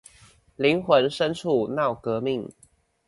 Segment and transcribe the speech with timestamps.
[0.57, 2.49] 靈魂深處鬧革命